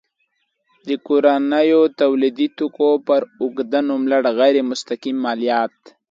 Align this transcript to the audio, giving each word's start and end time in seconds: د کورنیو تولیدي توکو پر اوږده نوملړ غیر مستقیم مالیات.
د 0.87 0.89
کورنیو 1.07 1.81
تولیدي 2.01 2.47
توکو 2.57 2.89
پر 3.07 3.21
اوږده 3.41 3.79
نوملړ 3.89 4.23
غیر 4.39 4.55
مستقیم 4.71 5.17
مالیات. 5.25 5.73